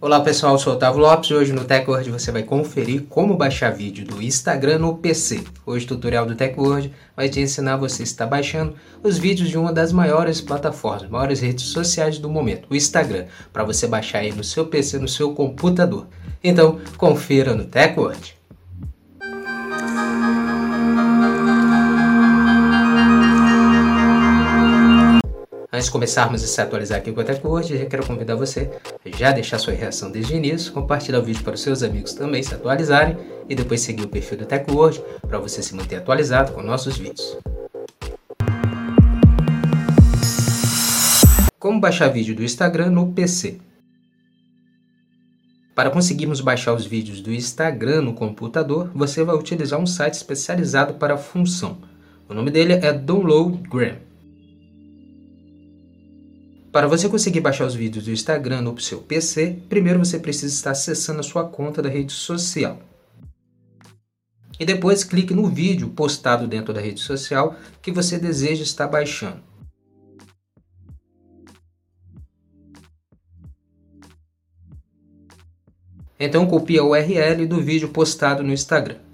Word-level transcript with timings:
Olá 0.00 0.20
pessoal, 0.20 0.52
eu 0.52 0.60
sou 0.60 0.74
Otávio 0.74 1.00
Lopes 1.00 1.28
e 1.28 1.34
hoje 1.34 1.52
no 1.52 1.64
TechWord 1.64 2.08
você 2.12 2.30
vai 2.30 2.44
conferir 2.44 3.06
como 3.08 3.36
baixar 3.36 3.70
vídeo 3.70 4.06
do 4.06 4.22
Instagram 4.22 4.78
no 4.78 4.96
PC. 4.96 5.42
Hoje 5.66 5.86
o 5.86 5.88
tutorial 5.88 6.24
do 6.24 6.36
TechWord 6.36 6.94
vai 7.16 7.28
te 7.28 7.40
ensinar 7.40 7.78
você 7.78 8.04
estar 8.04 8.24
baixando 8.24 8.76
os 9.02 9.18
vídeos 9.18 9.48
de 9.48 9.58
uma 9.58 9.72
das 9.72 9.90
maiores 9.90 10.40
plataformas, 10.40 11.10
maiores 11.10 11.40
redes 11.40 11.64
sociais 11.64 12.16
do 12.16 12.30
momento, 12.30 12.68
o 12.70 12.76
Instagram, 12.76 13.26
para 13.52 13.64
você 13.64 13.88
baixar 13.88 14.20
aí 14.20 14.30
no 14.30 14.44
seu 14.44 14.66
PC, 14.66 15.00
no 15.00 15.08
seu 15.08 15.34
computador. 15.34 16.06
Então, 16.44 16.78
confira 16.96 17.52
no 17.56 17.64
TechWord. 17.64 18.37
Antes 25.78 25.86
de 25.86 25.92
começarmos 25.92 26.42
a 26.42 26.46
se 26.48 26.60
atualizar 26.60 26.98
aqui 26.98 27.12
com 27.12 27.20
a 27.20 27.24
TechWord, 27.24 27.78
já 27.78 27.86
quero 27.86 28.04
convidar 28.04 28.34
você 28.34 28.68
a 29.06 29.16
já 29.16 29.30
deixar 29.30 29.60
sua 29.60 29.72
reação 29.72 30.10
desde 30.10 30.34
o 30.34 30.36
início, 30.36 30.72
compartilhar 30.72 31.20
o 31.20 31.22
vídeo 31.22 31.44
para 31.44 31.54
os 31.54 31.60
seus 31.60 31.84
amigos 31.84 32.14
também 32.14 32.42
se 32.42 32.52
atualizarem 32.52 33.16
e 33.48 33.54
depois 33.54 33.80
seguir 33.80 34.02
o 34.02 34.08
perfil 34.08 34.38
da 34.38 34.44
TechWord 34.44 35.00
para 35.20 35.38
você 35.38 35.62
se 35.62 35.76
manter 35.76 35.94
atualizado 35.94 36.50
com 36.50 36.62
nossos 36.64 36.98
vídeos. 36.98 37.38
Como 41.60 41.80
baixar 41.80 42.08
vídeo 42.08 42.34
do 42.34 42.42
Instagram 42.42 42.90
no 42.90 43.12
PC? 43.12 43.60
Para 45.76 45.90
conseguirmos 45.90 46.40
baixar 46.40 46.74
os 46.74 46.86
vídeos 46.86 47.20
do 47.20 47.32
Instagram 47.32 48.02
no 48.02 48.14
computador, 48.14 48.90
você 48.92 49.22
vai 49.22 49.36
utilizar 49.36 49.78
um 49.78 49.86
site 49.86 50.14
especializado 50.14 50.94
para 50.94 51.14
a 51.14 51.18
função. 51.18 51.78
O 52.28 52.34
nome 52.34 52.50
dele 52.50 52.72
é 52.72 52.92
Downloadgram. 52.92 54.07
Para 56.78 56.86
você 56.86 57.08
conseguir 57.08 57.40
baixar 57.40 57.66
os 57.66 57.74
vídeos 57.74 58.04
do 58.04 58.12
Instagram 58.12 58.60
no 58.60 58.80
seu 58.80 59.00
PC, 59.00 59.58
primeiro 59.68 59.98
você 59.98 60.16
precisa 60.16 60.54
estar 60.54 60.70
acessando 60.70 61.18
a 61.18 61.24
sua 61.24 61.44
conta 61.44 61.82
da 61.82 61.88
rede 61.88 62.12
social. 62.12 62.80
E 64.60 64.64
depois 64.64 65.02
clique 65.02 65.34
no 65.34 65.48
vídeo 65.48 65.88
postado 65.88 66.46
dentro 66.46 66.72
da 66.72 66.80
rede 66.80 67.00
social 67.00 67.56
que 67.82 67.90
você 67.90 68.16
deseja 68.16 68.62
estar 68.62 68.86
baixando. 68.86 69.42
Então 76.16 76.46
copie 76.46 76.78
a 76.78 76.84
URL 76.84 77.44
do 77.44 77.60
vídeo 77.60 77.88
postado 77.88 78.44
no 78.44 78.52
Instagram. 78.52 79.07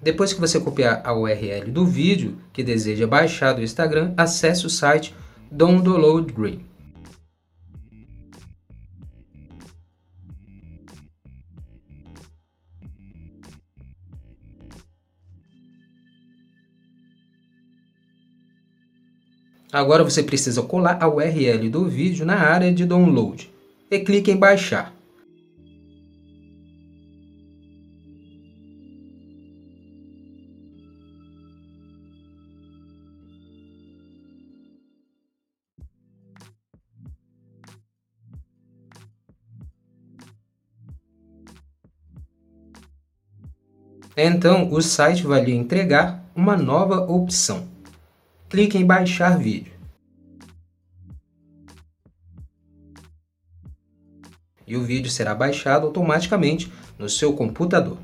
Depois 0.00 0.32
que 0.32 0.40
você 0.40 0.60
copiar 0.60 1.02
a 1.04 1.12
URL 1.12 1.70
do 1.70 1.84
vídeo 1.84 2.38
que 2.52 2.62
deseja 2.62 3.06
baixar 3.06 3.52
do 3.52 3.62
Instagram, 3.62 4.14
acesse 4.16 4.64
o 4.64 4.70
site 4.70 5.14
Download 5.50 6.32
Agora 19.70 20.02
você 20.02 20.22
precisa 20.22 20.62
colar 20.62 20.98
a 21.00 21.08
URL 21.08 21.68
do 21.68 21.84
vídeo 21.84 22.24
na 22.24 22.36
área 22.36 22.72
de 22.72 22.86
download 22.86 23.52
e 23.90 23.98
clique 24.00 24.30
em 24.30 24.36
baixar. 24.36 24.97
Então, 44.20 44.72
o 44.72 44.82
site 44.82 45.24
vai 45.24 45.44
lhe 45.44 45.54
entregar 45.54 46.24
uma 46.34 46.56
nova 46.56 47.02
opção. 47.02 47.68
Clique 48.48 48.76
em 48.76 48.84
baixar 48.84 49.38
vídeo. 49.38 49.72
E 54.66 54.76
o 54.76 54.82
vídeo 54.82 55.08
será 55.08 55.36
baixado 55.36 55.86
automaticamente 55.86 56.72
no 56.98 57.08
seu 57.08 57.32
computador. 57.34 57.96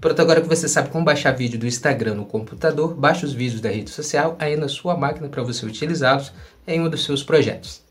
Pronto, 0.00 0.22
agora 0.22 0.40
que 0.40 0.48
você 0.48 0.66
sabe 0.66 0.88
como 0.88 1.04
baixar 1.04 1.32
vídeo 1.32 1.58
do 1.58 1.66
Instagram 1.66 2.14
no 2.14 2.24
computador, 2.24 2.94
baixe 2.94 3.26
os 3.26 3.34
vídeos 3.34 3.60
da 3.60 3.68
rede 3.68 3.90
social 3.90 4.34
aí 4.38 4.56
na 4.56 4.66
sua 4.66 4.96
máquina 4.96 5.28
para 5.28 5.42
você 5.42 5.66
utilizá-los 5.66 6.32
em 6.66 6.80
um 6.80 6.88
dos 6.88 7.04
seus 7.04 7.22
projetos. 7.22 7.82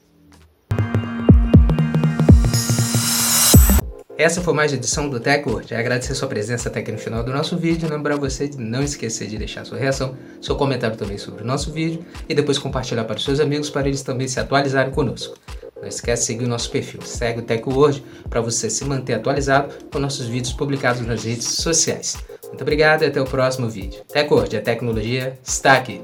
Essa 4.17 4.41
foi 4.41 4.53
mais 4.55 4.71
uma 4.71 4.77
edição 4.77 5.07
do 5.07 5.19
TechWord. 5.19 5.75
Agradecer 5.75 6.15
sua 6.15 6.27
presença 6.27 6.67
até 6.67 6.79
aqui 6.79 6.91
no 6.91 6.97
final 6.97 7.23
do 7.23 7.31
nosso 7.31 7.55
vídeo. 7.55 7.87
Lembrar 7.87 8.17
você 8.17 8.47
de 8.47 8.57
não 8.57 8.81
esquecer 8.81 9.27
de 9.27 9.37
deixar 9.37 9.63
sua 9.63 9.77
reação, 9.77 10.17
seu 10.41 10.55
comentário 10.55 10.97
também 10.97 11.19
sobre 11.19 11.43
o 11.43 11.45
nosso 11.45 11.71
vídeo 11.71 12.03
e 12.27 12.33
depois 12.33 12.57
compartilhar 12.57 13.03
para 13.03 13.17
os 13.17 13.23
seus 13.23 13.39
amigos 13.39 13.69
para 13.69 13.87
eles 13.87 14.01
também 14.01 14.27
se 14.27 14.39
atualizarem 14.39 14.91
conosco. 14.91 15.37
Não 15.81 15.87
esquece 15.87 16.23
de 16.23 16.27
seguir 16.27 16.45
o 16.45 16.49
nosso 16.49 16.69
perfil, 16.69 17.01
segue 17.01 17.39
o 17.39 17.43
TecWord 17.43 18.03
para 18.29 18.41
você 18.41 18.69
se 18.69 18.83
manter 18.85 19.13
atualizado 19.13 19.73
com 19.91 19.99
nossos 19.99 20.27
vídeos 20.27 20.53
publicados 20.53 21.01
nas 21.05 21.23
redes 21.23 21.47
sociais. 21.47 22.17
Muito 22.47 22.61
obrigado 22.61 23.03
e 23.03 23.07
até 23.07 23.21
o 23.21 23.25
próximo 23.25 23.69
vídeo. 23.69 24.03
TecWord, 24.11 24.57
a 24.57 24.61
tecnologia 24.61 25.39
está 25.43 25.73
aqui. 25.73 26.01